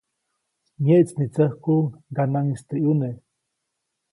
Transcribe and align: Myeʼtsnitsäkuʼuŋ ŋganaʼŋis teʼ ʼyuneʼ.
Myeʼtsnitsäkuʼuŋ 0.83 1.85
ŋganaʼŋis 2.11 2.61
teʼ 2.67 2.79
ʼyuneʼ. 2.81 3.15